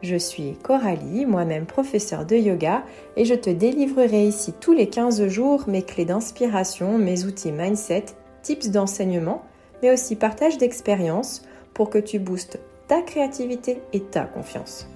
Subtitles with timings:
[0.00, 2.84] Je suis Coralie, moi-même professeure de yoga,
[3.16, 8.06] et je te délivrerai ici tous les 15 jours mes clés d'inspiration, mes outils mindset,
[8.42, 9.42] tips d'enseignement,
[9.82, 11.42] mais aussi partage d'expériences
[11.74, 14.88] pour que tu boostes ta créativité et ta confiance.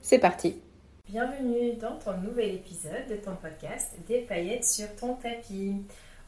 [0.00, 0.56] C'est parti
[1.08, 5.74] Bienvenue dans ton nouvel épisode de ton podcast Des paillettes sur ton tapis.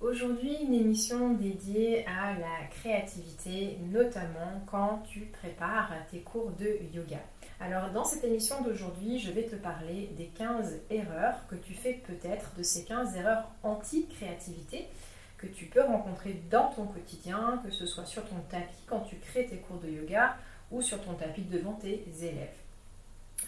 [0.01, 7.21] Aujourd'hui, une émission dédiée à la créativité, notamment quand tu prépares tes cours de yoga.
[7.59, 11.95] Alors, dans cette émission d'aujourd'hui, je vais te parler des 15 erreurs que tu fais
[12.07, 14.87] peut-être, de ces 15 erreurs anti-créativité
[15.39, 19.17] que tu peux rencontrer dans ton quotidien, que ce soit sur ton tapis quand tu
[19.17, 20.37] crées tes cours de yoga
[20.71, 22.49] ou sur ton tapis devant tes élèves.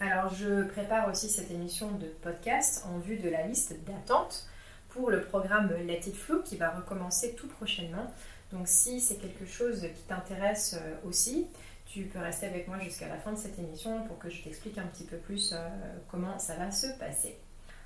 [0.01, 4.47] Alors, je prépare aussi cette émission de podcast en vue de la liste d'attente
[4.89, 8.13] pour le programme Let It Flow qui va recommencer tout prochainement.
[8.53, 11.47] Donc si c'est quelque chose qui t'intéresse euh, aussi,
[11.89, 14.79] tu peux rester avec moi jusqu'à la fin de cette émission pour que je t'explique
[14.79, 15.69] un petit peu plus euh,
[16.11, 17.39] comment ça va se passer.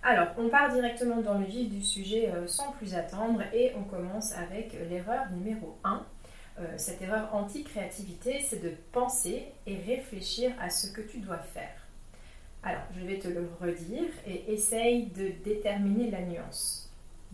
[0.03, 3.85] Alors, on part directement dans le vif du sujet euh, sans plus attendre et on
[3.85, 6.05] commence avec l'erreur numéro 1.
[6.77, 11.73] cette erreur anti-créativité, c'est de penser et réfléchir à ce que tu dois faire.
[12.63, 16.83] Alors, je vais te le redire et essaye de déterminer la nuance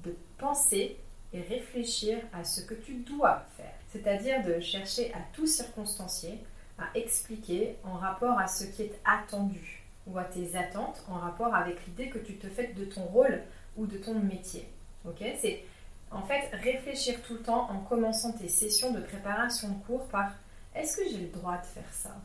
[0.04, 0.96] de penser
[1.32, 3.74] et réfléchir à ce que tu dois faire.
[3.88, 6.38] C'est-à-dire de chercher à tout circonstancier,
[6.78, 11.54] à expliquer en rapport à ce qui est attendu ou à tes attentes en rapport
[11.54, 13.42] avec l'idée que tu te fais de ton rôle
[13.76, 14.68] ou de ton métier.
[15.04, 15.64] Ok C'est
[16.10, 20.32] en fait réfléchir tout le temps en commençant tes sessions de préparation de cours par
[20.74, 22.16] est-ce que j'ai le droit de faire ça?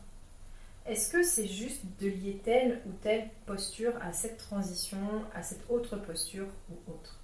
[0.86, 4.98] Est-ce que c'est juste de lier telle ou telle posture à cette transition,
[5.34, 7.18] à cette autre posture ou autre?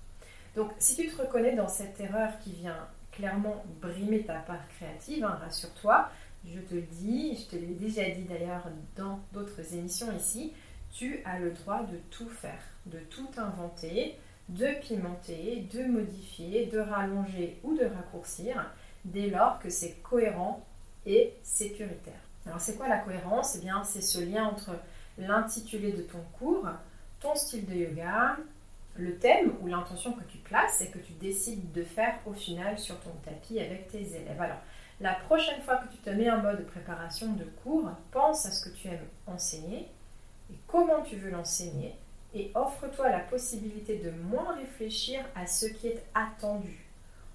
[0.56, 5.24] Donc, si tu te reconnais dans cette erreur qui vient clairement brimer ta part créative,
[5.24, 6.10] hein, rassure-toi,
[6.44, 10.52] je te le dis, je te l'ai déjà dit d'ailleurs dans d'autres émissions ici,
[10.92, 14.16] tu as le droit de tout faire, de tout inventer,
[14.48, 18.72] de pimenter, de modifier, de rallonger ou de raccourcir,
[19.04, 20.66] dès lors que c'est cohérent
[21.06, 22.20] et sécuritaire.
[22.46, 23.56] Alors c'est quoi la cohérence?
[23.56, 24.72] Eh bien c'est ce lien entre
[25.18, 26.66] l'intitulé de ton cours,
[27.20, 28.38] ton style de yoga,
[28.96, 32.78] le thème ou l'intention que tu places et que tu décides de faire au final
[32.78, 34.40] sur ton tapis avec tes élèves.
[34.40, 34.60] Alors,
[35.00, 38.68] la prochaine fois que tu te mets en mode préparation de cours, pense à ce
[38.68, 39.88] que tu aimes enseigner
[40.50, 41.96] et comment tu veux l'enseigner
[42.34, 46.86] et offre-toi la possibilité de moins réfléchir à ce qui est attendu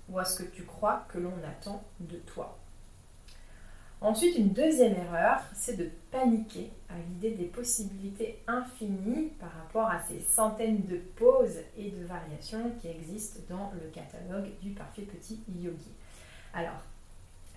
[0.09, 2.57] ou à ce que tu crois que l'on attend de toi.
[3.99, 9.99] Ensuite, une deuxième erreur, c'est de paniquer à l'idée des possibilités infinies par rapport à
[10.03, 15.41] ces centaines de poses et de variations qui existent dans le catalogue du parfait petit
[15.47, 15.91] yogi.
[16.53, 16.83] Alors,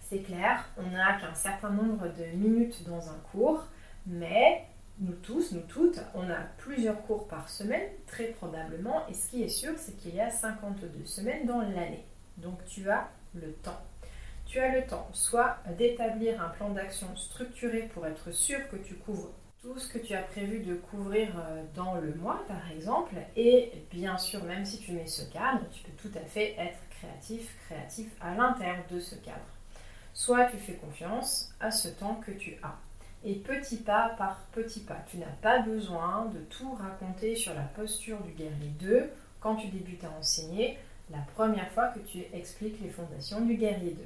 [0.09, 3.65] c'est clair, on n'a qu'un certain nombre de minutes dans un cours,
[4.07, 4.65] mais
[5.01, 9.43] nous tous, nous toutes, on a plusieurs cours par semaine, très probablement, et ce qui
[9.43, 12.05] est sûr, c'est qu'il y a 52 semaines dans l'année.
[12.39, 13.81] Donc tu as le temps
[14.49, 18.95] tu as le temps soit d'établir un plan d'action structuré pour être sûr que tu
[18.95, 19.31] couvres
[19.61, 23.15] tout ce que tu as prévu de couvrir euh, dans le mois, par exemple.
[23.37, 26.79] Et bien sûr, même si tu mets ce cadre, tu peux tout à fait être
[26.89, 29.58] créatif, créatif à l'intérieur de ce cadre.
[30.19, 32.75] Soit tu fais confiance à ce temps que tu as.
[33.25, 34.97] Et petit pas par petit pas.
[35.09, 39.69] Tu n'as pas besoin de tout raconter sur la posture du guerrier 2 quand tu
[39.69, 40.77] débutes à enseigner
[41.13, 44.03] la première fois que tu expliques les fondations du guerrier 2.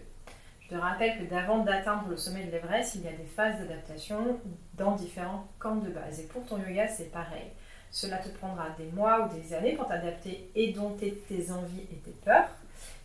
[0.60, 3.58] Je te rappelle que d'avant d'atteindre le sommet de l'Everest, il y a des phases
[3.60, 4.38] d'adaptation
[4.74, 6.20] dans différents camps de base.
[6.20, 7.52] Et pour ton yoga, c'est pareil.
[7.90, 11.96] Cela te prendra des mois ou des années pour t'adapter et dompter tes envies et
[11.96, 12.50] tes peurs.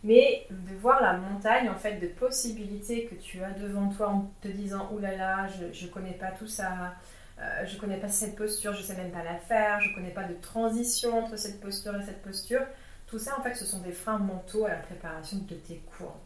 [0.04, 4.30] Mais de voir la montagne en fait de possibilités que tu as devant toi en
[4.40, 6.94] te disant oulala, là là, je ne connais pas tout ça,
[7.40, 9.90] euh, je ne connais pas cette posture, je ne sais même pas la faire, je
[9.90, 12.62] ne connais pas de transition entre cette posture et cette posture.
[13.06, 16.16] Tout ça en fait ce sont des freins mentaux à la préparation de tes cours.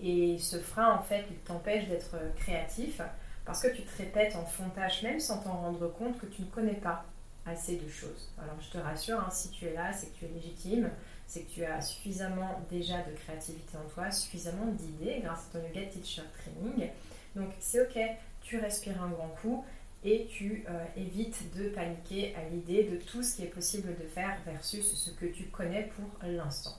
[0.00, 3.00] Et ce frein, en fait, il t'empêche d'être créatif
[3.44, 6.46] parce que tu te répètes en fontage même sans t'en rendre compte que tu ne
[6.46, 7.04] connais pas
[7.46, 8.30] assez de choses.
[8.38, 10.90] Alors je te rassure, hein, si tu es là, c'est que tu es légitime,
[11.32, 15.66] c'est que tu as suffisamment déjà de créativité en toi, suffisamment d'idées grâce à ton
[15.66, 16.90] Yoga Teacher Training.
[17.34, 17.98] Donc c'est ok,
[18.42, 19.64] tu respires un grand coup
[20.04, 24.06] et tu euh, évites de paniquer à l'idée de tout ce qui est possible de
[24.08, 26.76] faire versus ce que tu connais pour l'instant.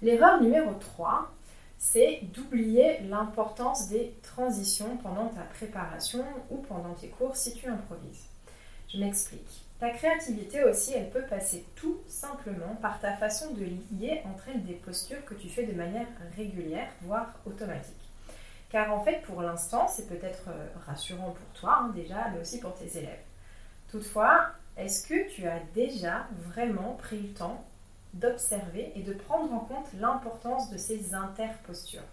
[0.00, 1.34] L'erreur numéro 3,
[1.76, 8.26] c'est d'oublier l'importance des transitions pendant ta préparation ou pendant tes cours si tu improvises.
[8.88, 9.61] Je m'explique.
[9.82, 14.62] Ta créativité aussi, elle peut passer tout simplement par ta façon de lier entre elles
[14.62, 16.06] des postures que tu fais de manière
[16.36, 18.12] régulière, voire automatique.
[18.70, 22.60] Car en fait, pour l'instant, c'est peut-être euh, rassurant pour toi hein, déjà, mais aussi
[22.60, 23.24] pour tes élèves.
[23.90, 27.64] Toutefois, est-ce que tu as déjà vraiment pris le temps
[28.14, 32.06] d'observer et de prendre en compte l'importance de ces interpostures?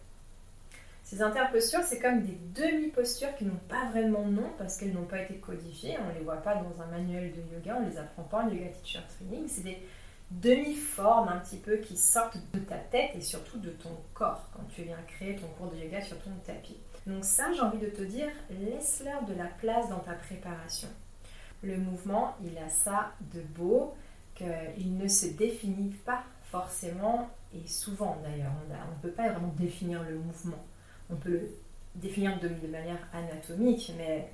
[1.09, 5.07] Ces interpostures, c'est comme des demi-postures qui n'ont pas vraiment de nom parce qu'elles n'ont
[5.07, 5.97] pas été codifiées.
[5.99, 8.43] On ne les voit pas dans un manuel de yoga, on ne les apprend pas
[8.43, 9.47] en yoga teacher training.
[9.47, 9.81] C'est des
[10.29, 14.61] demi-formes un petit peu qui sortent de ta tête et surtout de ton corps quand
[14.69, 16.77] tu viens créer ton cours de yoga sur ton tapis.
[17.07, 20.89] Donc ça, j'ai envie de te dire, laisse-leur de la place dans ta préparation.
[21.63, 23.95] Le mouvement, il a ça de beau
[24.35, 26.21] qu'il ne se définit pas
[26.51, 28.51] forcément et souvent d'ailleurs.
[28.69, 30.63] On ne peut pas vraiment définir le mouvement
[31.09, 31.51] on peut le
[31.95, 34.29] définir de, manière anatomique, mais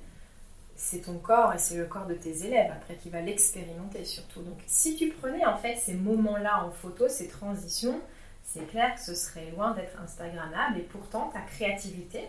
[0.74, 4.42] c'est ton corps et c'est le corps de tes élèves après qui va l'expérimenter surtout.
[4.42, 8.00] Donc si tu prenais en fait ces moments-là en photo, ces transitions,
[8.44, 12.24] c'est clair que ce serait loin d'être Instagrammable et pourtant ta créativité,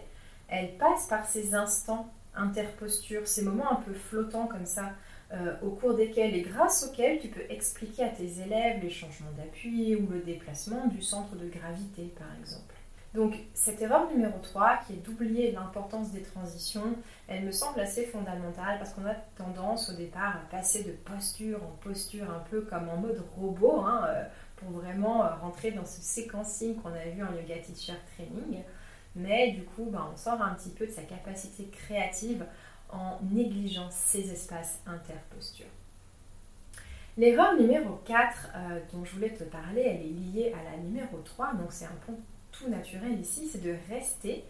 [0.47, 4.93] elle passe par ces instants interpostures, ces moments un peu flottants comme ça,
[5.33, 9.31] euh, au cours desquels et grâce auxquels tu peux expliquer à tes élèves les changements
[9.35, 12.76] d'appui ou le déplacement du centre de gravité par exemple.
[13.17, 16.95] Donc cette erreur numéro 3, qui est d'oublier l'importance des transitions,
[17.27, 21.63] elle me semble assez fondamentale parce qu'on a tendance au départ à passer de posture
[21.63, 24.23] en posture un peu comme en mode robot hein, euh,
[24.57, 28.61] pour vraiment euh, rentrer dans ce séquencing qu'on a vu en Yoga Teacher Training.
[29.15, 32.45] Mais du coup, bah, on sort un petit peu de sa capacité créative
[32.91, 35.65] en négligeant ces espaces interpostures.
[37.17, 41.17] L'erreur numéro 4 euh, dont je voulais te parler, elle est liée à la numéro
[41.25, 42.13] 3, donc c'est un point
[42.57, 44.43] tout naturel ici, c'est de rester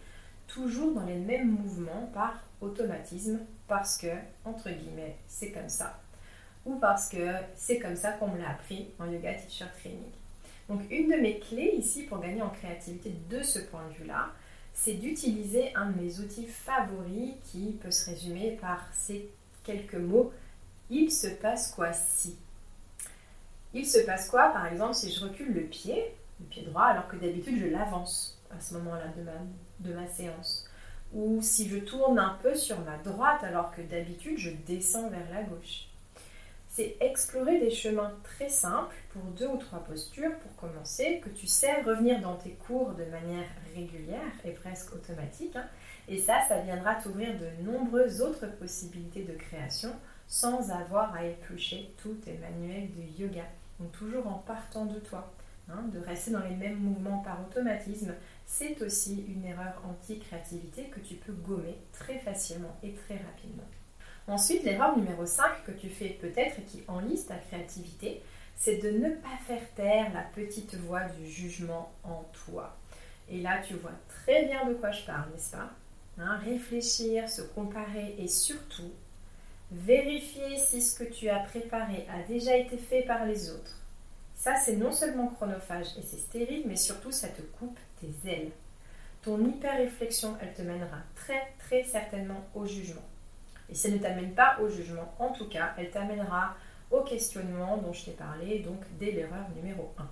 [0.46, 4.08] toujours dans les mêmes mouvements par automatisme parce que,
[4.44, 6.00] entre guillemets, c'est comme ça.
[6.64, 10.10] Ou parce que c'est comme ça qu'on me l'a appris en yoga teacher training.
[10.68, 14.30] Donc une de mes clés ici pour gagner en créativité de ce point de vue-là,
[14.74, 19.30] c'est d'utiliser un de mes outils favoris qui peut se résumer par ces
[19.64, 20.32] quelques mots.
[20.90, 22.36] Il se passe quoi si?
[23.74, 26.12] Il se passe quoi par exemple si je recule le pied?
[26.40, 29.06] Le pied droit, alors que d'habitude je l'avance à ce moment-là
[29.80, 30.68] de ma, séance.
[31.12, 35.30] Ou si je tourne un peu sur ma droite, alors que d'habitude je descends vers
[35.32, 35.86] la gauche.
[36.68, 41.46] C'est explorer des chemins très simples pour deux ou trois postures pour commencer, que tu
[41.46, 45.56] sais revenir dans tes cours de manière régulière et presque automatique.
[45.56, 45.66] Hein.
[46.08, 49.92] Et ça, ça viendra t'ouvrir de nombreuses autres possibilités de création
[50.28, 53.44] sans avoir à éplucher tous tes manuels de yoga.
[53.80, 55.32] Donc toujours en partant de toi.
[55.70, 58.14] Hein, de rester dans les mêmes mouvements par automatisme,
[58.46, 63.68] c'est aussi une erreur anti-créativité que tu peux gommer très facilement et très rapidement.
[64.26, 68.22] Ensuite, l'erreur numéro 5 que tu fais peut-être et qui enlise ta créativité,
[68.56, 72.74] c'est de ne pas faire taire la petite voix du jugement en toi.
[73.28, 75.70] Et là, tu vois très bien de quoi je parle, n'est-ce pas?
[76.18, 78.90] Hein, Réfléchir, se comparer et surtout
[79.70, 83.78] vérifier si ce que tu as préparé a déjà été fait par les autres
[84.38, 88.52] ça, c'est non seulement chronophage et c'est stérile, mais surtout, ça te coupe tes ailes.
[89.20, 93.02] Ton hyper-réflexion, elle te mènera très, très certainement au jugement.
[93.68, 96.54] Et si elle ne t'amène pas au jugement, en tout cas, elle t'amènera
[96.92, 100.08] au questionnement dont je t'ai parlé, donc dès l'erreur numéro 1.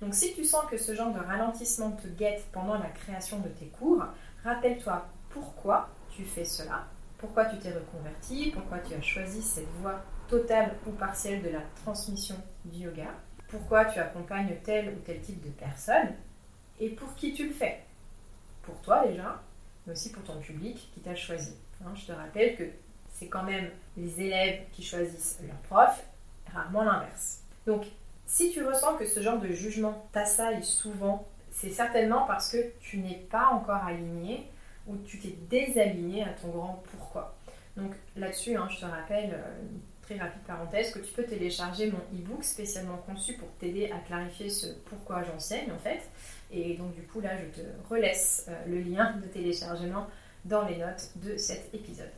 [0.00, 3.48] Donc si tu sens que ce genre de ralentissement te guette pendant la création de
[3.48, 4.02] tes cours,
[4.44, 6.86] rappelle-toi pourquoi tu fais cela,
[7.18, 11.62] pourquoi tu t'es reconverti, pourquoi tu as choisi cette voie totale ou partielle de la
[11.84, 13.10] transmission du yoga,
[13.48, 16.14] pourquoi tu accompagnes tel ou tel type de personne
[16.80, 17.82] et pour qui tu le fais.
[18.62, 19.40] Pour toi déjà,
[19.86, 21.54] mais aussi pour ton public qui t'a choisi.
[21.84, 22.64] Hein, je te rappelle que
[23.10, 26.04] c'est quand même les élèves qui choisissent leur prof,
[26.52, 27.40] rarement l'inverse.
[27.66, 27.86] Donc,
[28.26, 32.98] si tu ressens que ce genre de jugement t'assaille souvent, c'est certainement parce que tu
[32.98, 34.50] n'es pas encore aligné
[34.86, 37.34] ou tu t'es désaligné à ton grand pourquoi.
[37.76, 39.42] Donc là-dessus, hein, je te rappelle,
[40.10, 44.50] euh, rapide parenthèse, que tu peux télécharger mon e-book spécialement conçu pour t'aider à clarifier
[44.50, 46.02] ce pourquoi j'enseigne en fait.
[46.50, 50.06] Et donc du coup là, je te relaisse euh, le lien de téléchargement
[50.44, 52.10] dans les notes de cet épisode.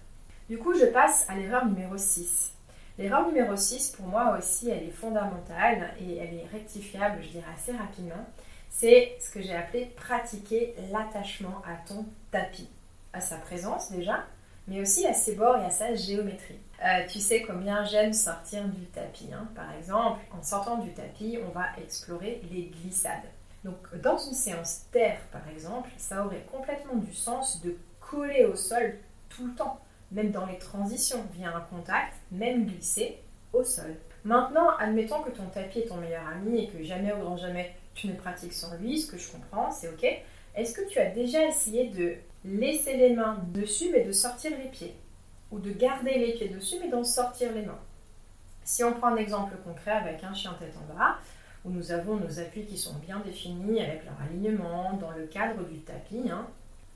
[0.48, 2.52] Du coup, je passe à l'erreur numéro 6.
[2.98, 7.46] L'erreur numéro 6, pour moi aussi, elle est fondamentale et elle est rectifiable, je dirais,
[7.54, 8.26] assez rapidement.
[8.68, 12.68] C'est ce que j'ai appelé pratiquer l'attachement à ton tapis,
[13.12, 14.26] à sa présence déjà,
[14.70, 16.60] mais aussi à ses bords et à sa géométrie.
[16.82, 19.28] Euh, tu sais combien j'aime sortir du tapis.
[19.34, 19.48] Hein.
[19.54, 23.28] Par exemple, en sortant du tapis, on va explorer les glissades.
[23.64, 28.54] Donc dans une séance d'air, par exemple, ça aurait complètement du sens de coller au
[28.54, 28.96] sol
[29.28, 29.80] tout le temps,
[30.12, 33.18] même dans les transitions, via un contact, même glisser
[33.52, 33.96] au sol.
[34.24, 37.74] Maintenant, admettons que ton tapis est ton meilleur ami et que jamais au grand jamais
[37.94, 40.06] tu ne pratiques sans lui, ce que je comprends, c'est ok.
[40.54, 44.68] Est-ce que tu as déjà essayé de laisser les mains dessus mais de sortir les
[44.70, 44.94] pieds.
[45.50, 47.80] Ou de garder les pieds dessus mais d'en sortir les mains.
[48.64, 51.18] Si on prend un exemple concret avec un chien tête en bas,
[51.64, 55.64] où nous avons nos appuis qui sont bien définis avec leur alignement dans le cadre
[55.64, 56.46] du tapis, hein,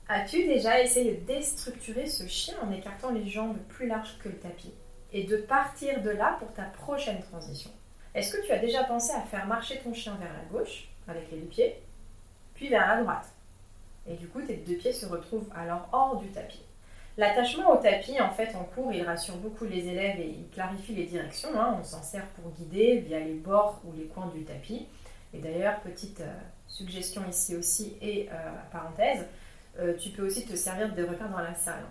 [0.07, 4.37] as-tu déjà essayé de déstructurer ce chien en écartant les jambes plus larges que le
[4.37, 4.73] tapis
[5.13, 7.71] et de partir de là pour ta prochaine transition?
[8.13, 11.29] Est-ce que tu as déjà pensé à faire marcher ton chien vers la gauche avec
[11.31, 11.75] les deux pieds,
[12.53, 13.34] puis vers la droite?
[14.07, 16.63] Et du coup, tes deux pieds se retrouvent alors hors du tapis.
[17.17, 20.93] L'attachement au tapis, en fait, en cours, il rassure beaucoup les élèves et il clarifie
[20.93, 21.49] les directions.
[21.57, 21.77] Hein.
[21.79, 24.85] On s'en sert pour guider via les bords ou les coins du tapis.
[25.33, 26.33] Et d'ailleurs, petite euh,
[26.67, 29.25] suggestion ici aussi et euh, parenthèse,
[29.79, 31.83] euh, tu peux aussi te servir de repères dans la salle.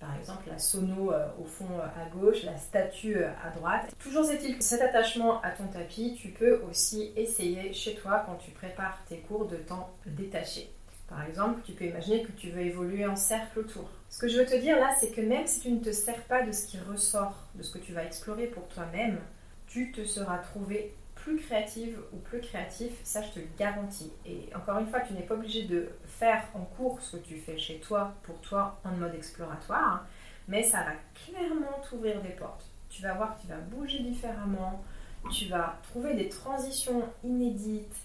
[0.00, 3.94] Par exemple, la sono au fond à gauche, la statue à droite.
[4.00, 8.34] Toujours est-il que cet attachement à ton tapis, tu peux aussi essayer chez toi quand
[8.34, 10.72] tu prépares tes cours de t'en détacher.
[11.14, 13.90] Par exemple, tu peux imaginer que tu veux évoluer en cercle autour.
[14.08, 16.22] Ce que je veux te dire là, c'est que même si tu ne te sers
[16.22, 19.18] pas de ce qui ressort, de ce que tu vas explorer pour toi-même,
[19.66, 24.10] tu te seras trouvé plus créative ou plus créatif, ça je te le garantis.
[24.24, 27.36] Et encore une fois, tu n'es pas obligé de faire en cours ce que tu
[27.36, 30.06] fais chez toi pour toi en mode exploratoire,
[30.48, 30.92] mais ça va
[31.26, 32.64] clairement t'ouvrir des portes.
[32.88, 34.82] Tu vas voir que tu vas bouger différemment,
[35.30, 37.96] tu vas trouver des transitions inédites,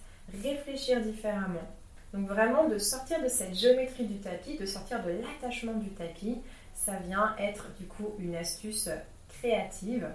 [0.44, 1.68] réfléchir différemment.
[2.18, 6.38] Donc vraiment de sortir de cette géométrie du tapis, de sortir de l'attachement du tapis,
[6.74, 8.90] ça vient être du coup une astuce
[9.30, 10.08] créative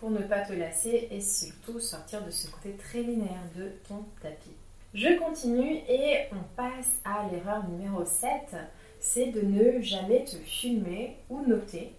[0.00, 4.04] pour ne pas te lasser et surtout sortir de ce côté très linéaire de ton
[4.20, 4.56] tapis.
[4.92, 8.56] Je continue et on passe à l'erreur numéro 7,
[8.98, 11.92] c'est de ne jamais te filmer ou noter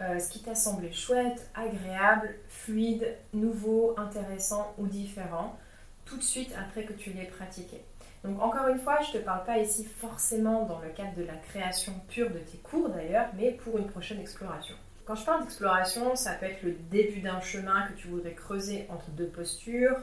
[0.00, 5.58] euh, ce qui t'a semblé chouette, agréable, fluide, nouveau, intéressant ou différent
[6.04, 7.80] tout de suite après que tu l'aies pratiqué.
[8.24, 11.24] Donc encore une fois, je ne te parle pas ici forcément dans le cadre de
[11.24, 14.76] la création pure de tes cours d'ailleurs, mais pour une prochaine exploration.
[15.04, 18.86] Quand je parle d'exploration, ça peut être le début d'un chemin que tu voudrais creuser
[18.88, 19.96] entre deux postures,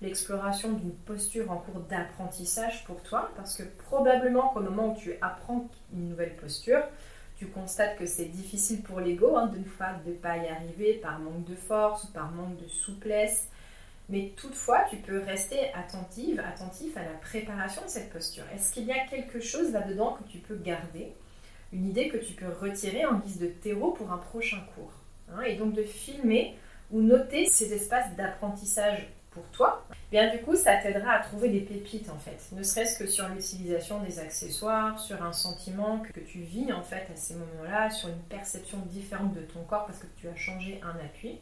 [0.00, 5.12] l'exploration d'une posture en cours d'apprentissage pour toi, parce que probablement qu'au moment où tu
[5.20, 6.82] apprends une nouvelle posture,
[7.36, 11.44] tu constates que c'est difficile pour l'ego hein, de ne pas y arriver par manque
[11.44, 13.50] de force ou par manque de souplesse,
[14.08, 18.44] mais toutefois, tu peux rester attentive, attentif à la préparation de cette posture.
[18.54, 21.12] Est-ce qu'il y a quelque chose là-dedans que tu peux garder
[21.72, 24.92] Une idée que tu peux retirer en guise de terreau pour un prochain cours
[25.32, 26.56] hein, Et donc de filmer
[26.92, 29.84] ou noter ces espaces d'apprentissage pour toi?
[30.12, 33.28] Bien du coup, ça t'aidera à trouver des pépites en fait, ne serait-ce que sur
[33.28, 38.08] l'utilisation des accessoires, sur un sentiment que tu vis en fait à ces moments-là, sur
[38.08, 41.40] une perception différente de ton corps parce que tu as changé un appui.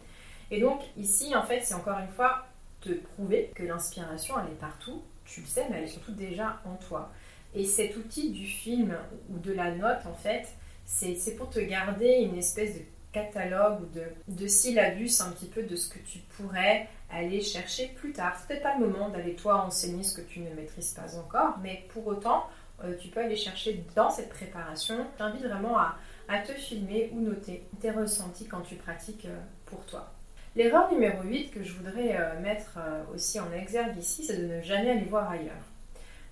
[0.50, 2.47] Et donc ici, en fait, c'est encore une fois
[2.92, 6.74] prouver que l'inspiration, elle est partout, tu le sais, mais elle est surtout déjà en
[6.76, 7.10] toi.
[7.54, 8.96] Et cet outil du film
[9.30, 10.48] ou de la note, en fait,
[10.84, 15.62] c'est pour te garder une espèce de catalogue ou de, de syllabus un petit peu
[15.62, 18.36] de ce que tu pourrais aller chercher plus tard.
[18.36, 21.58] C'est peut-être pas le moment d'aller toi enseigner ce que tu ne maîtrises pas encore,
[21.62, 22.44] mais pour autant,
[22.82, 25.06] euh, tu peux aller chercher dans cette préparation.
[25.12, 25.96] Je t'invite vraiment à,
[26.28, 30.12] à, te filmer ou noter tes ressentis quand tu pratiques euh, pour toi.
[30.56, 34.46] L'erreur numéro 8 que je voudrais euh, mettre euh, aussi en exergue ici, c'est de
[34.46, 35.64] ne jamais aller voir ailleurs.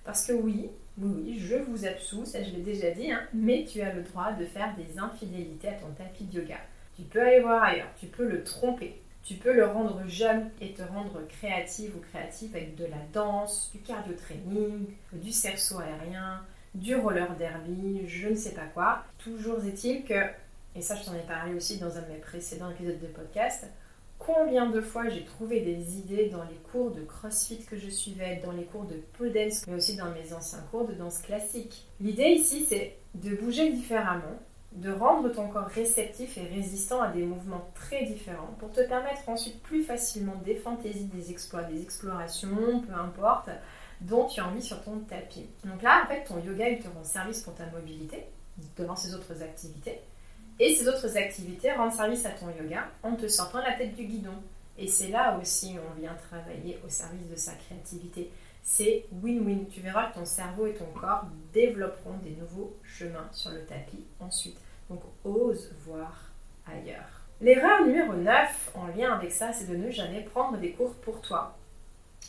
[0.05, 3.81] Parce que oui, oui, je vous absous, ça je l'ai déjà dit, hein, mais tu
[3.81, 6.57] as le droit de faire des infidélités à ton tapis de yoga.
[6.95, 10.71] Tu peux aller voir ailleurs, tu peux le tromper, tu peux le rendre jeune et
[10.71, 16.45] te rendre créative ou créatif avec de la danse, du cardio training, du cerceau aérien,
[16.75, 19.03] du roller derby, je ne sais pas quoi.
[19.17, 20.29] Toujours est-il que,
[20.77, 23.67] et ça je t'en ai parlé aussi dans un de mes précédents épisodes de podcast,
[24.25, 28.41] combien de fois j'ai trouvé des idées dans les cours de crossfit que je suivais,
[28.43, 31.85] dans les cours de pole dance, mais aussi dans mes anciens cours de danse classique.
[31.99, 34.39] L'idée ici, c'est de bouger différemment,
[34.71, 39.27] de rendre ton corps réceptif et résistant à des mouvements très différents pour te permettre
[39.27, 43.49] ensuite plus facilement des fantaisies, des exploits, des explorations, peu importe,
[44.01, 45.47] dont tu as envie sur ton tapis.
[45.63, 48.25] Donc là, en fait, ton yoga, il te rend service pour ta mobilité
[48.77, 49.99] devant ces autres activités.
[50.59, 54.05] Et ces autres activités rendent service à ton yoga en te sortant la tête du
[54.05, 54.35] guidon.
[54.77, 58.31] Et c'est là aussi où on vient travailler au service de sa créativité.
[58.61, 59.67] C'est win-win.
[59.69, 64.03] Tu verras que ton cerveau et ton corps développeront des nouveaux chemins sur le tapis
[64.19, 64.57] ensuite.
[64.89, 66.31] Donc ose voir
[66.65, 67.21] ailleurs.
[67.41, 71.21] L'erreur numéro 9 en lien avec ça, c'est de ne jamais prendre des cours pour
[71.21, 71.57] toi.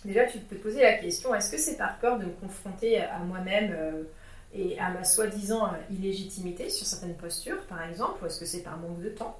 [0.04, 3.00] Déjà, tu peux te poser la question, est-ce que c'est par peur de me confronter
[3.00, 4.02] à moi-même euh,
[4.54, 8.78] et à ma soi-disant illégitimité sur certaines postures, par exemple, ou est-ce que c'est par
[8.78, 9.38] manque de temps?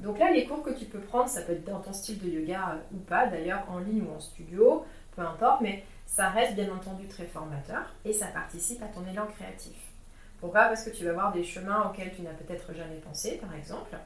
[0.00, 2.28] Donc là, les cours que tu peux prendre, ça peut être dans ton style de
[2.28, 4.84] yoga euh, ou pas, d'ailleurs en ligne ou en studio,
[5.16, 9.26] peu importe, mais ça reste bien entendu très formateur et ça participe à ton élan
[9.26, 9.76] créatif.
[10.40, 10.66] Pourquoi?
[10.66, 13.96] Parce que tu vas voir des chemins auxquels tu n'as peut-être jamais pensé, par exemple.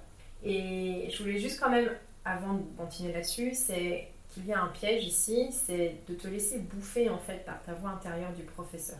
[0.44, 1.90] Et je voulais juste quand même,
[2.24, 6.58] avant de continuer là-dessus, c'est qu'il y a un piège ici, c'est de te laisser
[6.58, 8.98] bouffer en fait par ta voix intérieure du professeur,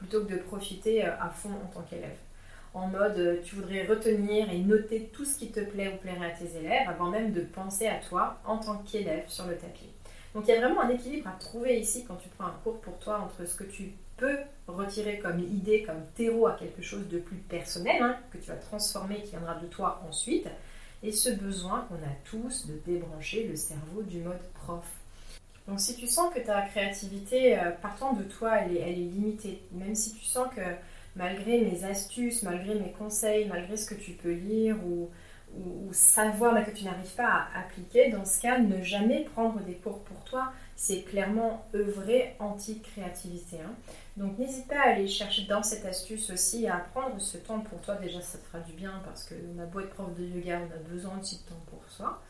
[0.00, 2.16] plutôt que de profiter euh, à fond en tant qu'élève.
[2.72, 6.32] En mode, euh, tu voudrais retenir et noter tout ce qui te plaît ou plairait
[6.32, 9.90] à tes élèves avant même de penser à toi en tant qu'élève sur le tapis.
[10.34, 12.80] Donc il y a vraiment un équilibre à trouver ici quand tu prends un cours
[12.80, 14.38] pour toi entre ce que tu peux
[14.68, 18.56] retirer comme idée, comme terreau à quelque chose de plus personnel, hein, que tu vas
[18.56, 20.46] transformer, qui viendra de toi ensuite,
[21.02, 24.99] et ce besoin qu'on a tous de débrancher le cerveau du mode prof.
[25.70, 29.94] Donc si tu sens que ta créativité euh, partant de toi, elle est, limitée, même
[29.94, 30.62] si tu sens que
[31.14, 35.08] malgré mes astuces, malgré mes conseils, malgré ce que tu peux lire ou,
[35.92, 39.74] savoir mais que tu n'arrives pas à appliquer, dans ce cas, ne jamais prendre des
[39.74, 43.56] cours pour toi, c'est clairement œuvrer anti-créativité.
[43.60, 43.74] Hein.
[44.16, 47.80] Donc n'hésite pas à aller chercher dans cette astuce aussi, à prendre ce temps pour
[47.80, 47.96] toi.
[47.96, 50.74] Déjà, ça te fera du bien parce qu'on a beau être prof de yoga, on
[50.74, 52.20] a besoin de temps pour soi.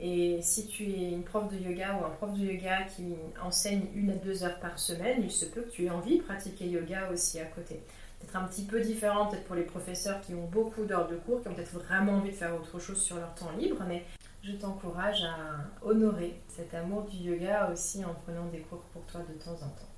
[0.00, 3.82] Et si tu es une prof de yoga ou un prof de yoga qui enseigne
[3.94, 6.68] une à deux heures par semaine, il se peut que tu aies envie de pratiquer
[6.68, 7.80] yoga aussi à côté
[8.20, 11.42] peut-être un petit peu différent peut-être pour les professeurs qui ont beaucoup d'heures de cours,
[11.42, 14.04] qui ont peut-être vraiment envie de faire autre chose sur leur temps libre, mais
[14.42, 19.20] je t'encourage à honorer cet amour du yoga aussi en prenant des cours pour toi
[19.20, 19.88] de temps en temps.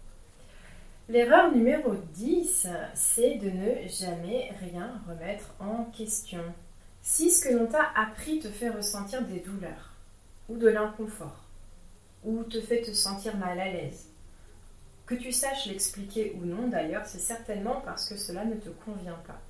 [1.09, 6.43] L'erreur numéro 10, c'est de ne jamais rien remettre en question.
[7.03, 9.92] Si ce que l'on t'a appris te fait ressentir des douleurs,
[10.53, 11.45] ou de l'inconfort,
[12.25, 14.09] ou te fait te sentir mal à l'aise,
[15.07, 19.19] que tu saches l'expliquer ou non, d'ailleurs, c'est certainement parce que cela ne te convient
[19.27, 19.41] pas.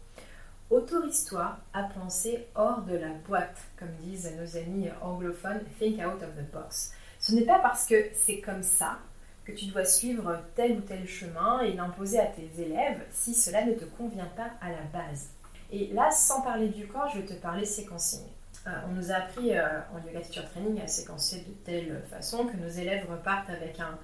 [0.71, 6.37] Autorise-toi à penser hors de la boîte, comme disent nos amis anglophones, think out of
[6.37, 6.93] the box.
[7.19, 8.99] Ce n'est pas parce que c'est comme ça
[9.45, 13.65] que tu dois suivre tel ou tel chemin et l'imposer à tes élèves si cela
[13.65, 15.31] ne te convient pas à la base.
[15.73, 18.23] Et là, sans parler du corps, je vais te parler séquencing.
[18.67, 22.47] Euh, on nous a appris euh, en yoga teacher training à séquencer de telle façon
[22.47, 23.99] que nos élèves repartent avec un,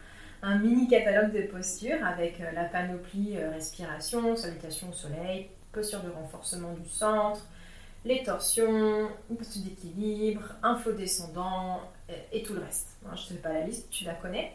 [0.59, 6.73] mini catalogue de postures avec euh, la panoplie respiration, salutation au soleil, posture de renforcement
[6.73, 7.43] du centre,
[8.05, 11.81] les torsions, une posture d'équilibre, un flot descendant
[12.33, 12.97] et tout le reste.
[13.05, 14.53] Hein, je ne te fais pas la liste, tu la connais.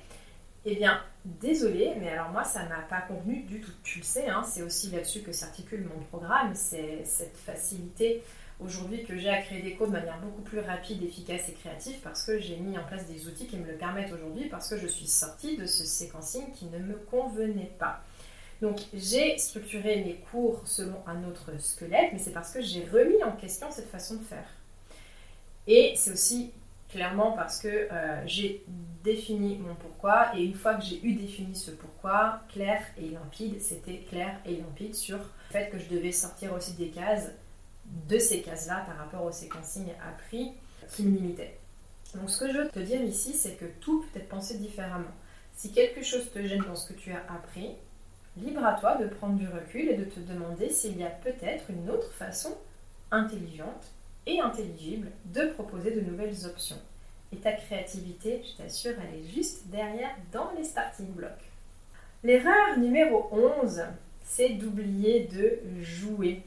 [0.65, 3.71] Eh bien, désolé, mais alors moi, ça m'a pas convenu du tout.
[3.83, 8.23] Tu le sais, hein, c'est aussi là-dessus que s'articule mon programme, c'est cette facilité
[8.63, 11.97] aujourd'hui que j'ai à créer des cours de manière beaucoup plus rapide, efficace et créative
[12.03, 14.77] parce que j'ai mis en place des outils qui me le permettent aujourd'hui parce que
[14.77, 18.01] je suis sortie de ce séquencing qui ne me convenait pas.
[18.61, 23.21] Donc j'ai structuré mes cours selon un autre squelette, mais c'est parce que j'ai remis
[23.23, 24.47] en question cette façon de faire.
[25.67, 26.51] Et c'est aussi
[26.89, 28.63] clairement parce que euh, j'ai
[29.03, 33.59] défini mon pourquoi et une fois que j'ai eu défini ce pourquoi, clair et limpide,
[33.59, 37.31] c'était clair et limpide sur le fait que je devais sortir aussi des cases
[37.85, 40.51] de ces cases-là par rapport au séquencing appris
[40.89, 41.57] qui me limitait.
[42.15, 45.11] Donc ce que je veux te dire ici, c'est que tout peut être pensé différemment.
[45.55, 47.75] Si quelque chose te gêne dans ce que tu as appris,
[48.37, 51.69] libre à toi de prendre du recul et de te demander s'il y a peut-être
[51.69, 52.55] une autre façon
[53.11, 53.91] intelligente
[54.25, 56.79] et intelligible de proposer de nouvelles options.
[57.31, 61.31] Et ta créativité, je t'assure, elle est juste derrière dans les starting blocks.
[62.23, 63.83] L'erreur numéro 11,
[64.23, 66.43] c'est d'oublier de jouer.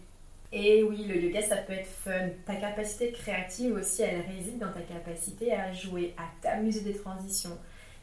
[0.58, 2.30] Et oui, le yoga, ça peut être fun.
[2.46, 7.58] Ta capacité créative aussi, elle réside dans ta capacité à jouer, à t'amuser des transitions,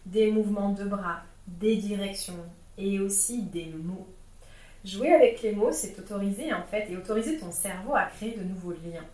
[0.05, 2.45] des mouvements de bras, des directions
[2.77, 4.07] et aussi des mots.
[4.85, 8.43] Jouer avec les mots, c'est autoriser en fait et autoriser ton cerveau à créer de
[8.43, 9.07] nouveaux liens,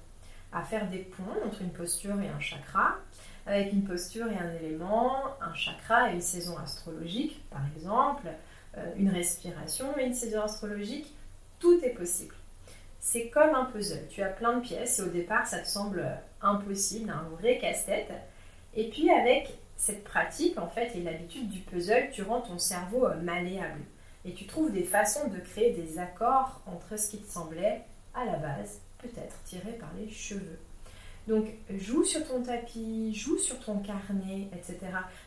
[0.52, 2.98] à faire des ponts entre une posture et un chakra,
[3.46, 8.28] avec une posture et un élément, un chakra et une saison astrologique, par exemple,
[8.78, 11.16] euh, une respiration et une saison astrologique.
[11.60, 12.36] Tout est possible
[13.00, 14.08] c'est comme un puzzle.
[14.10, 16.06] Tu as plein de pièces et au départ, ça te semble
[16.42, 18.12] impossible, un vrai casse-tête.
[18.76, 23.06] Et puis avec cette pratique, en fait, et l'habitude du puzzle, tu rends ton cerveau
[23.06, 23.82] euh, malléable.
[24.26, 27.82] Et tu trouves des façons de créer des accords entre ce qui te semblait,
[28.14, 30.60] à la base, peut-être tiré par les cheveux.
[31.28, 34.80] Donc, joue sur ton tapis, joue sur ton carnet, etc.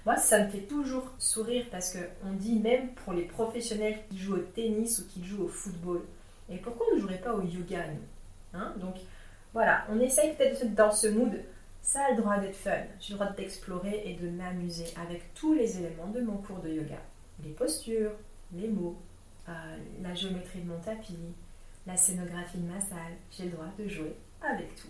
[0.05, 4.35] Moi, ça me fait toujours sourire parce qu'on dit même pour les professionnels qui jouent
[4.35, 6.03] au tennis ou qui jouent au football,
[6.53, 8.03] et pourquoi on ne jouerait pas au yoga, nous
[8.55, 8.75] Hein?
[8.77, 8.97] Donc
[9.53, 11.33] voilà, on essaye peut-être dans ce mood.
[11.81, 12.71] Ça a le droit d'être fun.
[13.01, 16.69] J'ai le droit d'explorer et de m'amuser avec tous les éléments de mon cours de
[16.69, 16.99] yoga.
[17.43, 18.13] Les postures,
[18.53, 18.97] les mots,
[19.49, 19.53] euh,
[20.01, 21.17] la géométrie de mon tapis,
[21.87, 23.17] la scénographie de ma salle.
[23.31, 24.89] J'ai le droit de jouer avec tout.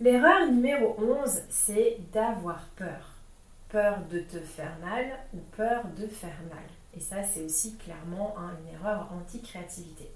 [0.00, 3.14] L'erreur numéro 11, c'est d'avoir peur.
[3.68, 5.04] Peur de te faire mal
[5.34, 6.64] ou peur de faire mal.
[6.96, 10.10] Et ça, c'est aussi clairement une erreur anti-créativité.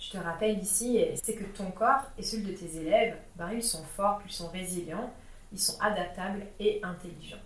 [0.00, 3.62] Je te rappelle ici, c'est que ton corps et celui de tes élèves, ben, ils
[3.62, 5.12] sont forts, ils sont résilients,
[5.52, 7.36] ils sont adaptables et intelligents.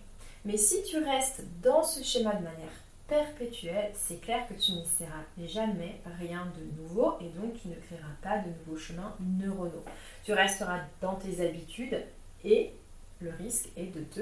[0.45, 2.69] Mais si tu restes dans ce schéma de manière
[3.07, 8.15] perpétuelle, c'est clair que tu n'essaieras jamais rien de nouveau et donc tu ne créeras
[8.21, 9.83] pas de nouveaux chemins neuronaux.
[10.23, 12.03] Tu resteras dans tes habitudes
[12.45, 12.71] et
[13.19, 14.21] le risque est de te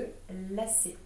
[0.53, 0.97] lasser.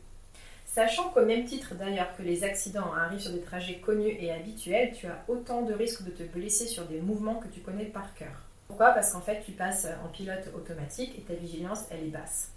[0.77, 4.93] Sachant qu'au même titre d'ailleurs que les accidents arrivent sur des trajets connus et habituels,
[4.93, 8.13] tu as autant de risques de te blesser sur des mouvements que tu connais par
[8.13, 8.43] cœur.
[8.67, 8.91] Pourquoi?
[8.91, 12.51] Parce qu'en fait, tu passes en pilote automatique et ta vigilance, elle est basse.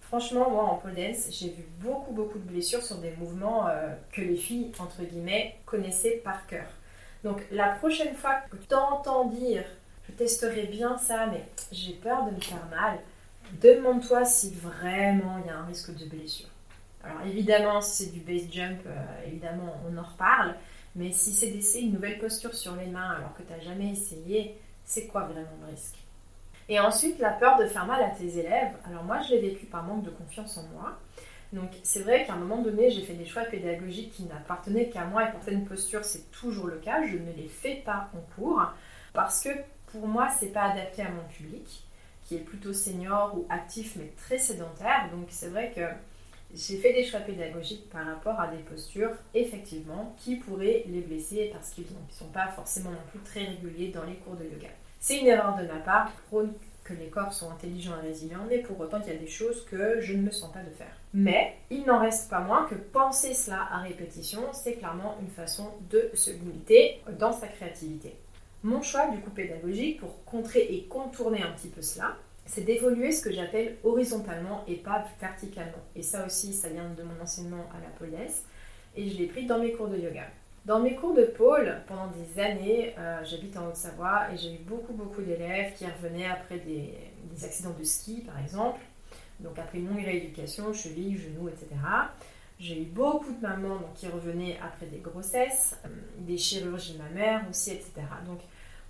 [0.00, 3.94] Franchement, moi en pole dance, j'ai vu beaucoup beaucoup de blessures sur des mouvements euh,
[4.10, 6.66] que les filles, entre guillemets, connaissaient par cœur.
[7.22, 9.62] Donc la prochaine fois que tu entends dire
[10.08, 12.98] je testerai bien ça, mais j'ai peur de me faire mal,
[13.62, 16.48] demande-toi si vraiment il y a un risque de blessure.
[17.04, 20.54] Alors évidemment, si c'est du base jump, euh, évidemment, on en reparle.
[20.96, 23.90] Mais si c'est d'essayer une nouvelle posture sur les mains alors que tu n'as jamais
[23.90, 25.96] essayé, c'est quoi vraiment le risque?
[26.68, 28.72] Et ensuite, la peur de faire mal à tes élèves.
[28.84, 30.98] Alors moi, je l'ai vécu par manque de confiance en moi.
[31.52, 35.04] Donc c'est vrai qu'à un moment donné, j'ai fait des choix pédagogiques qui n'appartenaient qu'à
[35.04, 37.06] moi et pour certaines postures, c'est toujours le cas.
[37.06, 38.62] Je ne les fais pas en cours
[39.14, 39.50] parce que
[39.86, 41.84] pour moi, c'est pas adapté à mon public
[42.26, 45.08] qui est plutôt senior ou actif mais très sédentaire.
[45.10, 45.80] Donc c'est vrai que
[46.54, 51.50] j'ai fait des choix pédagogiques par rapport à des postures, effectivement, qui pourraient les blesser
[51.52, 54.68] parce qu'ils ne sont pas forcément non plus très réguliers dans les cours de yoga.
[55.00, 56.52] C'est une erreur de ma part, prône
[56.84, 59.64] que les corps sont intelligents et résilients, mais pour autant il y a des choses
[59.66, 60.96] que je ne me sens pas de faire.
[61.12, 65.70] Mais il n'en reste pas moins que penser cela à répétition, c'est clairement une façon
[65.90, 68.16] de se limiter dans sa créativité.
[68.62, 72.16] Mon choix du coup pédagogique pour contrer et contourner un petit peu cela,
[72.48, 75.84] c'est d'évoluer ce que j'appelle horizontalement et pas verticalement.
[75.94, 78.42] Et ça aussi, ça vient de mon enseignement à la police
[78.96, 80.24] et je l'ai pris dans mes cours de yoga.
[80.64, 84.58] Dans mes cours de pôle, pendant des années, euh, j'habite en Haute-Savoie et j'ai eu
[84.58, 86.94] beaucoup beaucoup d'élèves qui revenaient après des,
[87.44, 88.80] accidents de ski par exemple,
[89.40, 91.68] donc après une longue rééducation, cheville, genoux, etc.
[92.58, 97.70] J'ai eu beaucoup de mamans qui revenaient après des grossesses, euh, des chirurgies mammaires aussi,
[97.70, 97.92] etc.
[98.26, 98.40] Donc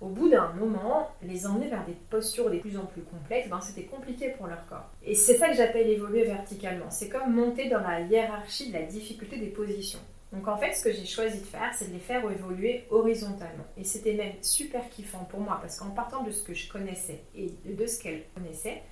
[0.01, 3.59] au bout d'un moment, les emmener vers des postures de plus en plus complexes, ben,
[3.61, 4.89] c'était compliqué pour leur corps.
[5.03, 6.89] Et c'est ça que j'appelle évoluer verticalement.
[6.89, 9.99] C'est comme monter dans la hiérarchie de la difficulté des positions.
[10.31, 13.65] Donc en fait, ce que j'ai choisi de faire, c'est de les faire évoluer horizontalement.
[13.77, 17.23] Et c'était même super kiffant pour moi, parce qu'en partant de ce que je connaissais
[17.35, 18.83] et de ce qu'elle connaissait,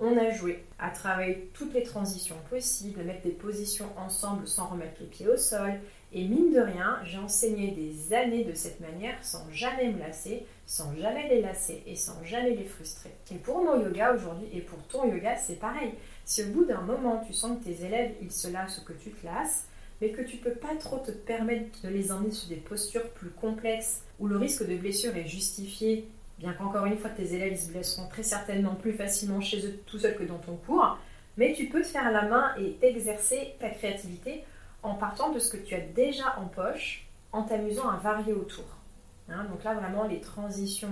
[0.00, 4.66] on a joué à travailler toutes les transitions possibles, à mettre des positions ensemble sans
[4.66, 5.72] remettre les pieds au sol,
[6.12, 10.46] et mine de rien, j'ai enseigné des années de cette manière sans jamais me lasser,
[10.66, 13.10] sans jamais les lasser et sans jamais les frustrer.
[13.32, 15.94] Et pour mon yoga aujourd'hui et pour ton yoga, c'est pareil.
[16.24, 18.92] Si au bout d'un moment tu sens que tes élèves ils se lassent ou que
[18.92, 19.66] tu te lasses,
[20.00, 23.30] mais que tu peux pas trop te permettre de les emmener sur des postures plus
[23.30, 26.08] complexes où le risque de blessure est justifié,
[26.44, 29.98] bien qu'encore une fois tes élèves se blesseront très certainement plus facilement chez eux tout
[29.98, 30.98] seuls que dans ton cours,
[31.38, 34.44] mais tu peux te faire la main et exercer ta créativité
[34.82, 38.66] en partant de ce que tu as déjà en poche, en t'amusant à varier autour.
[39.30, 40.90] Hein, donc là, vraiment, les transitions,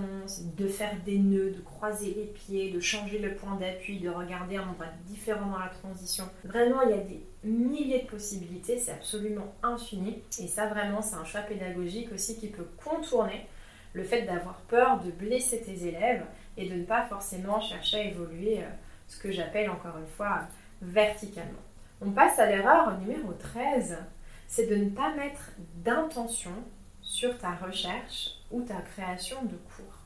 [0.57, 4.57] de faire des nœuds, de croiser les pieds, de changer le point d'appui, de regarder
[4.57, 6.27] un endroit différent dans la transition.
[6.43, 10.23] Vraiment, il y a des milliers de possibilités, c'est absolument infini.
[10.39, 13.45] Et ça, vraiment, c'est un choix pédagogique aussi qui peut contourner
[13.93, 16.25] le fait d'avoir peur de blesser tes élèves
[16.57, 18.69] et de ne pas forcément chercher à évoluer, euh,
[19.07, 20.41] ce que j'appelle encore une fois
[20.81, 21.59] verticalement.
[22.01, 23.97] On passe à l'erreur numéro 13,
[24.47, 26.51] c'est de ne pas mettre d'intention
[27.01, 29.99] sur ta recherche ou ta création de cours.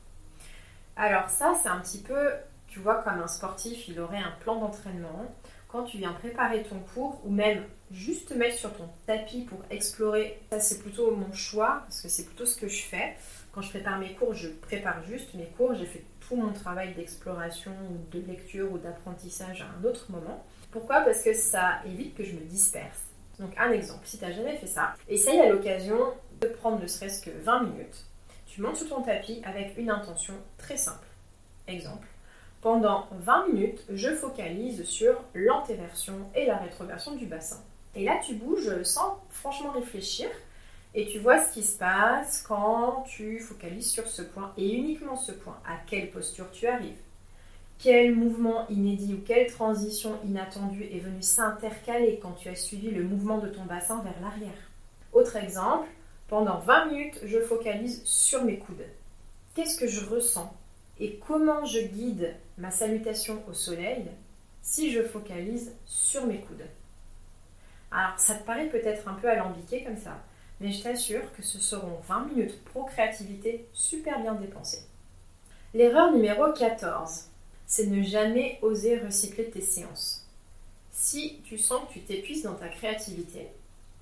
[0.95, 2.31] Alors ça, c'est un petit peu,
[2.67, 5.25] tu vois, comme un sportif, il aurait un plan d'entraînement.
[5.67, 9.59] Quand tu viens préparer ton cours ou même juste te mettre sur ton tapis pour
[9.69, 13.15] explorer, ça c'est plutôt mon choix parce que c'est plutôt ce que je fais.
[13.51, 16.93] Quand je prépare mes cours, je prépare juste mes cours, j'ai fait tout mon travail
[16.93, 17.73] d'exploration
[18.11, 20.45] de lecture ou d'apprentissage à un autre moment.
[20.71, 21.01] Pourquoi?
[21.01, 23.01] Parce que ça évite que je me disperse.
[23.39, 25.99] Donc un exemple, si tu n'as jamais fait ça, essaye à l'occasion
[26.41, 28.05] de prendre ne serait-ce que 20 minutes.
[28.45, 31.07] Tu montes sur ton tapis avec une intention très simple.
[31.67, 32.07] Exemple,
[32.61, 37.63] pendant 20 minutes, je focalise sur l'antéversion et la rétroversion du bassin.
[37.95, 40.27] Et là, tu bouges sans franchement réfléchir
[40.93, 45.15] Et tu vois ce qui se passe quand tu focalises sur ce point et uniquement
[45.15, 45.57] ce point.
[45.65, 46.97] À quelle posture tu arrives?
[47.79, 53.03] Quel mouvement inédit ou quelle transition inattendue est venue s'intercaler quand tu as suivi le
[53.03, 54.71] mouvement de ton bassin vers l'arrière?
[55.13, 55.87] Autre exemple,
[56.27, 58.85] pendant 20 minutes, je focalise sur mes coudes.
[59.53, 60.51] Qu'est-ce que je ressens
[60.99, 64.05] et comment je guide ma salutation au soleil
[64.61, 66.65] si je focalise sur mes coudes?
[67.91, 70.21] Alors, ça te paraît peut-être un peu alambiqué comme ça,
[70.59, 74.83] mais je t'assure que ce seront 20 minutes pro-créativité super bien dépensées.
[75.73, 77.25] L'erreur numéro 14,
[77.65, 80.25] c'est ne jamais oser recycler tes séances.
[80.91, 83.47] Si tu sens que tu t'épuises dans ta créativité,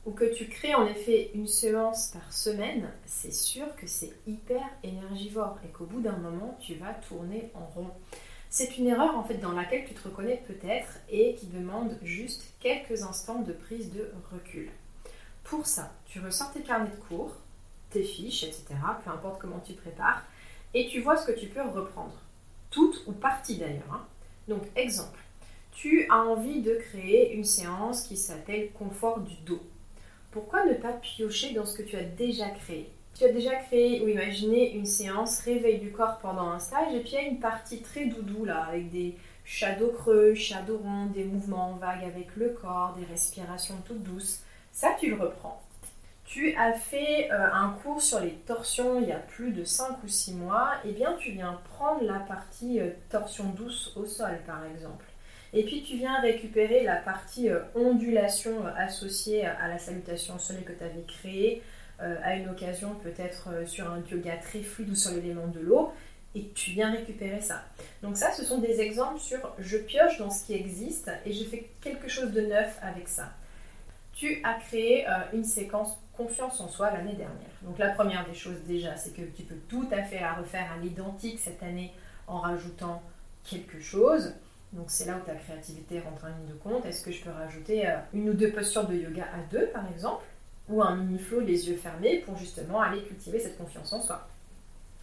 [0.06, 4.63] ou que tu crées en effet une séance par semaine, c'est sûr que c'est hyper
[4.84, 7.89] énergivore et qu'au bout d'un moment, tu vas tourner en rond.
[8.50, 12.46] C'est une erreur en fait dans laquelle tu te reconnais peut-être et qui demande juste
[12.60, 14.70] quelques instants de prise de recul.
[15.44, 17.34] Pour ça, tu ressors tes carnets de cours,
[17.89, 18.65] tes fiches, etc.,
[19.04, 20.24] peu importe comment tu prépares,
[20.74, 22.15] et tu vois ce que tu peux reprendre.
[22.70, 23.94] Toutes ou partie d'ailleurs.
[23.94, 24.06] Hein.
[24.48, 25.20] Donc, exemple,
[25.72, 29.62] tu as envie de créer une séance qui s'appelle confort du dos.
[30.36, 32.91] Pourquoi ne pas piocher dans ce que tu as déjà créé?
[33.17, 37.00] Tu as déjà créé ou imaginé une séance réveil du corps pendant un stage, et
[37.00, 41.06] puis il y a une partie très doudou là, avec des shadows creux, shadows ronds,
[41.06, 44.41] des mouvements vagues avec le corps, des respirations toutes douces.
[44.74, 45.63] Ça, tu le reprends.
[46.26, 50.04] Tu as fait euh, un cours sur les torsions il y a plus de 5
[50.04, 54.06] ou 6 mois, et eh bien tu viens prendre la partie euh, torsion douce au
[54.06, 55.06] sol par exemple.
[55.56, 60.74] Et puis tu viens récupérer la partie euh, ondulation associée à la salutation soleil que
[60.74, 61.63] tu avais créée
[61.98, 65.94] à une occasion peut-être sur un yoga très fluide ou sur l'élément de l'eau,
[66.36, 67.63] et tu viens récupérer ça.
[68.04, 71.46] Donc ça, ce sont des exemples sur je pioche dans ce qui existe et je
[71.46, 73.32] fais quelque chose de neuf avec ça
[74.15, 77.52] tu as créé euh, une séquence confiance en soi l'année dernière.
[77.62, 80.72] Donc la première des choses déjà, c'est que tu peux tout à fait la refaire
[80.72, 81.94] à l'identique cette année
[82.28, 83.04] en rajoutant
[83.44, 84.34] quelque chose.
[84.75, 86.85] Donc c'est là où ta créativité rentre en ligne de compte.
[86.85, 89.89] Est-ce que je peux rajouter euh, une ou deux postures de yoga à deux par
[89.89, 90.25] exemple
[90.67, 94.27] Ou un mini flow les yeux fermés pour justement aller cultiver cette confiance en soi?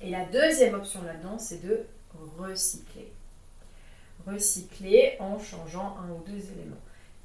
[0.03, 1.87] Et la deuxième option là-dedans, c'est de
[2.39, 3.11] recycler.
[4.27, 6.77] Recycler en changeant un ou deux éléments.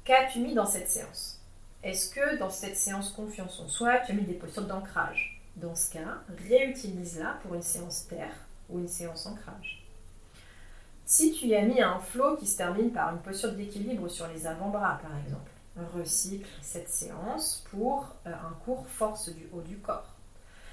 [0.04, 1.42] Qu'as-tu mis dans cette séance?
[1.82, 5.42] Est-ce que dans cette séance confiance en soi, tu as mis des postures d'ancrage?
[5.56, 8.34] Dans ce cas, réutilise-la pour une séance terre
[8.70, 9.87] ou une séance ancrage.
[11.10, 14.28] Si tu y as mis un flow qui se termine par une posture d'équilibre sur
[14.28, 15.50] les avant-bras, par exemple,
[15.96, 20.14] recycle cette séance pour euh, un cours force du haut du corps.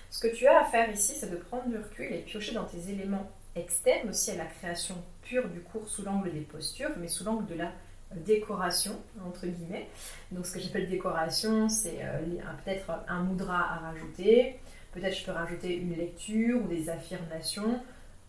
[0.10, 2.65] Ce que tu as à faire ici, c'est de prendre du recul et piocher dans
[2.65, 7.08] tes éléments externes aussi à la création pure du cours sous l'angle des postures, mais
[7.08, 7.71] sous l'angle de la
[8.13, 9.88] décoration, entre guillemets.
[10.34, 12.19] Donc ce que j'appelle décoration, c'est euh,
[12.65, 14.60] peut-être un moudra à rajouter,
[14.91, 17.80] peut-être je peux rajouter une lecture ou des affirmations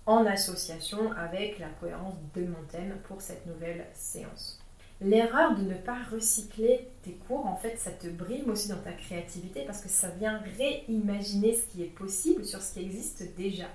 [0.07, 4.61] en association avec la cohérence de mon thème pour cette nouvelle séance.
[5.01, 8.93] L'erreur de ne pas recycler tes cours, en fait, ça te brime aussi dans ta
[8.93, 13.67] créativité parce que ça vient réimaginer ce qui est possible sur ce qui existe déjà.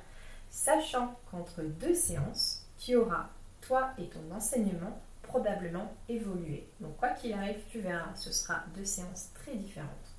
[0.50, 3.30] Sachant qu'entre deux séances, tu auras,
[3.62, 6.68] toi et ton enseignement, probablement évoluer.
[6.80, 10.11] Donc quoi qu'il arrive, tu verras, ce sera deux séances très différentes.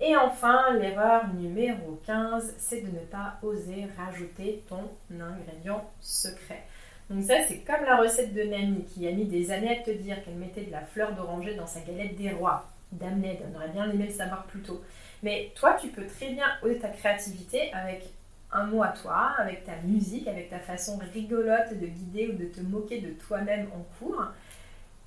[0.00, 6.64] Et enfin, l'erreur numéro 15, c'est de ne pas oser rajouter ton ingrédient secret.
[7.08, 9.90] Donc ça, c'est comme la recette de Nani qui a mis des années à te
[9.90, 12.66] dire qu'elle mettait de la fleur d'oranger dans sa galette des rois.
[12.92, 14.82] Damned, on aurait bien aimé le savoir plus tôt.
[15.22, 18.04] Mais toi, tu peux très bien oser ta créativité avec
[18.52, 22.46] un mot à toi, avec ta musique, avec ta façon rigolote de guider ou de
[22.46, 24.24] te moquer de toi-même en cours,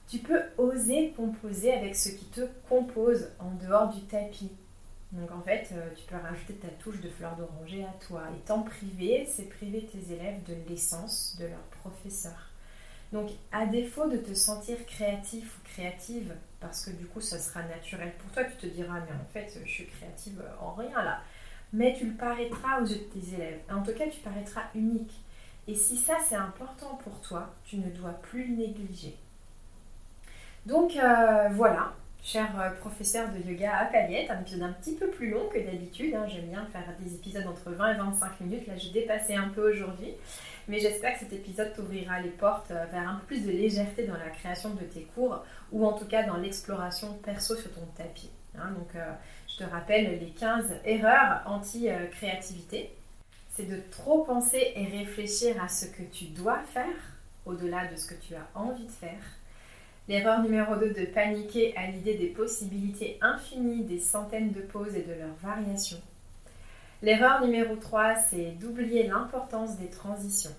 [0.08, 4.52] tu peux oser composer avec ce qui te compose en dehors du tapis.
[5.12, 8.24] Donc en fait, euh, tu peux rajouter ta touche de fleur d'oranger à toi.
[8.38, 12.52] Étant privé, c'est priver tes élèves de l'essence de leur professeur.
[13.12, 17.64] Donc à défaut de te sentir créatif ou créative, parce que du coup ça sera
[17.64, 21.22] naturel pour toi, tu te diras mais en fait je suis créative en rien là
[21.74, 23.60] mais tu le paraîtras aux yeux de tes élèves.
[23.70, 25.14] En tout cas, tu paraîtras unique.
[25.68, 29.16] Et si ça, c'est important pour toi, tu ne dois plus le négliger.
[30.66, 31.94] Donc euh, voilà,
[32.24, 35.60] cher euh, professeur de yoga à Paliette, un épisode un petit peu plus long que
[35.60, 36.14] d'habitude.
[36.16, 36.26] Hein.
[36.28, 38.68] J'aime bien faire des épisodes entre 20 et 25 minutes.
[38.68, 40.14] Là, j'ai dépassé un peu aujourd'hui.
[40.68, 44.06] Mais j'espère que cet épisode t'ouvrira les portes euh, vers un peu plus de légèreté
[44.06, 47.86] dans la création de tes cours ou en tout cas dans l'exploration perso sur ton
[47.98, 48.30] tapis.
[48.58, 48.72] Hein.
[48.72, 48.90] donc,
[49.48, 52.92] je te rappelle les 15 erreurs anti-créativité.
[53.52, 56.96] C'est de trop penser et réfléchir à ce que tu dois faire
[57.46, 59.22] au-delà de ce que tu as envie de faire.
[60.10, 65.04] L'erreur numéro 2 de paniquer à l'idée des possibilités infinies des centaines de poses et
[65.04, 66.02] de leurs variations.
[67.04, 70.56] L'erreur numéro 3, c'est d'oublier l'importance des transitions.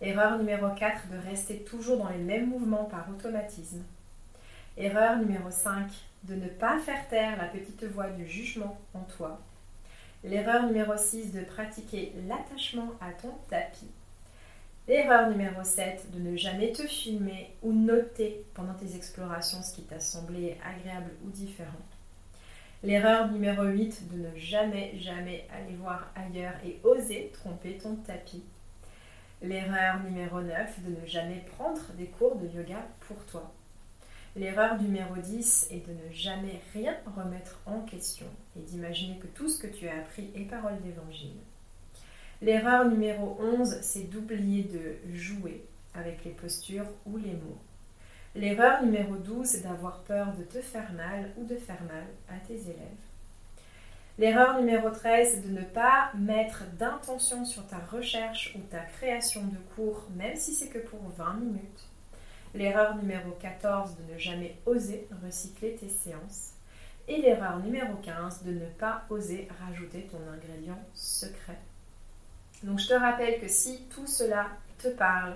[0.00, 3.82] Erreur numéro 4, de rester toujours dans les mêmes mouvements par automatisme.
[4.78, 5.90] Erreur numéro 5,
[6.22, 9.38] de ne pas faire taire la petite voix du jugement en toi.
[10.24, 13.90] L'erreur numéro 6, de pratiquer l'attachement à ton tapis.
[14.88, 19.82] L'erreur numéro 7, de ne jamais te filmer ou noter pendant tes explorations ce qui
[19.82, 21.70] t'a semblé agréable ou différent.
[22.82, 28.42] L'erreur numéro 8, de ne jamais, jamais aller voir ailleurs et oser tromper ton tapis.
[29.40, 33.52] L'erreur numéro 9, de ne jamais prendre des cours de yoga pour toi.
[34.34, 39.48] L'erreur numéro 10 est de ne jamais rien remettre en question et d'imaginer que tout
[39.48, 41.36] ce que tu as appris est parole d'évangile.
[42.42, 47.60] L'erreur numéro 11, c'est d'oublier de jouer avec les postures ou les mots.
[48.34, 52.44] L'erreur numéro 12, c'est d'avoir peur de te faire mal ou de faire mal à
[52.44, 53.04] tes élèves.
[54.18, 59.42] L'erreur numéro 13, c'est de ne pas mettre d'intention sur ta recherche ou ta création
[59.44, 61.88] de cours, même si c'est que pour 20 minutes.
[62.56, 66.54] L'erreur numéro 14, de ne jamais oser recycler tes séances.
[67.06, 71.58] Et l'erreur numéro 15, de ne pas oser rajouter ton ingrédient secret.
[72.62, 74.46] Donc je te rappelle que si tout cela
[74.78, 75.34] te parle,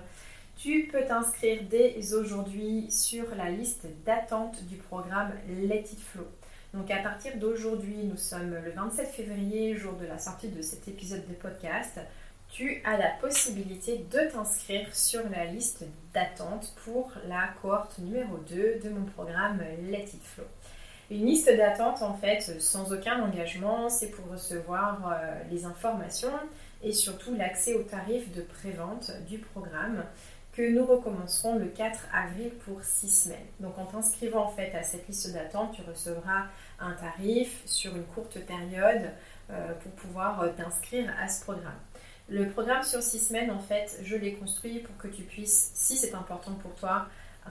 [0.56, 6.26] tu peux t'inscrire dès aujourd'hui sur la liste d'attente du programme Let It Flow.
[6.72, 10.88] Donc à partir d'aujourd'hui, nous sommes le 27 février, jour de la sortie de cet
[10.88, 12.00] épisode de podcast.
[12.48, 15.84] Tu as la possibilité de t'inscrire sur la liste
[16.14, 19.60] d'attente pour la cohorte numéro 2 de mon programme
[19.90, 20.44] Let It Flow.
[21.10, 26.32] Une liste d'attente en fait sans aucun engagement, c'est pour recevoir euh, les informations
[26.82, 30.04] et surtout l'accès aux tarifs de prévente du programme
[30.52, 33.46] que nous recommencerons le 4 avril pour 6 semaines.
[33.60, 36.46] Donc en t'inscrivant en fait à cette liste d'attente, tu recevras
[36.80, 39.10] un tarif sur une courte période
[39.50, 41.78] euh, pour pouvoir euh, t'inscrire à ce programme.
[42.28, 45.96] Le programme sur 6 semaines, en fait, je l'ai construit pour que tu puisses, si
[45.96, 47.06] c'est important pour toi,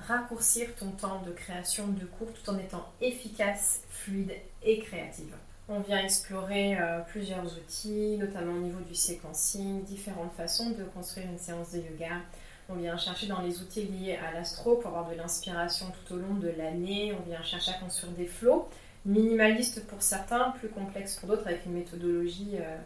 [0.07, 4.33] raccourcir ton temps de création de cours tout en étant efficace, fluide
[4.63, 5.33] et créative.
[5.67, 11.25] On vient explorer euh, plusieurs outils, notamment au niveau du séquencing, différentes façons de construire
[11.25, 12.21] une séance de yoga.
[12.69, 16.17] On vient chercher dans les outils liés à l'astro pour avoir de l'inspiration tout au
[16.17, 17.13] long de l'année.
[17.19, 18.69] On vient chercher à construire des flots,
[19.05, 22.77] minimalistes pour certains, plus complexes pour d'autres, avec une méthodologie euh,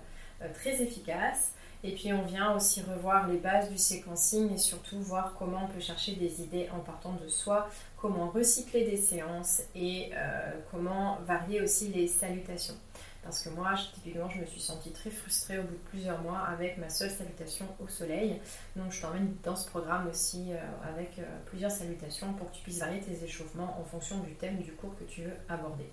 [0.41, 1.51] euh, très efficace.
[1.83, 5.73] Et puis on vient aussi revoir les bases du séquencing et surtout voir comment on
[5.73, 11.19] peut chercher des idées en partant de soi, comment recycler des séances et euh, comment
[11.25, 12.75] varier aussi les salutations.
[13.23, 16.39] Parce que moi, typiquement, je me suis sentie très frustrée au bout de plusieurs mois
[16.39, 18.41] avec ma seule salutation au soleil.
[18.75, 20.57] Donc je t'emmène dans ce programme aussi euh,
[20.89, 24.57] avec euh, plusieurs salutations pour que tu puisses varier tes échauffements en fonction du thème
[24.57, 25.89] du cours que tu veux aborder.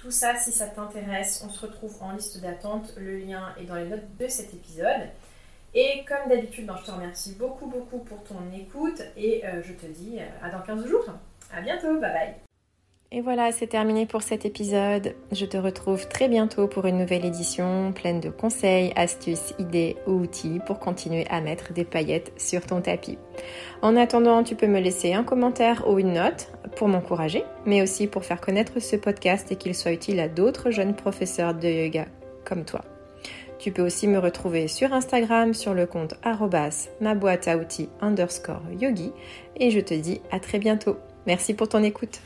[0.00, 2.94] Tout ça, si ça t'intéresse, on se retrouve en liste d'attente.
[2.96, 5.08] Le lien est dans les notes de cet épisode.
[5.74, 9.72] Et comme d'habitude, ben, je te remercie beaucoup, beaucoup pour ton écoute et euh, je
[9.72, 11.06] te dis euh, à dans 15 jours.
[11.54, 12.34] À bientôt, bye bye.
[13.12, 15.16] Et voilà, c'est terminé pour cet épisode.
[15.32, 20.12] Je te retrouve très bientôt pour une nouvelle édition pleine de conseils, astuces, idées ou
[20.12, 23.18] outils pour continuer à mettre des paillettes sur ton tapis.
[23.82, 28.06] En attendant, tu peux me laisser un commentaire ou une note pour m'encourager, mais aussi
[28.06, 32.06] pour faire connaître ce podcast et qu'il soit utile à d'autres jeunes professeurs de yoga
[32.44, 32.84] comme toi.
[33.60, 36.14] Tu peux aussi me retrouver sur Instagram sur le compte
[37.58, 39.12] outils underscore yogi
[39.56, 40.96] et je te dis à très bientôt.
[41.26, 42.20] Merci pour ton écoute.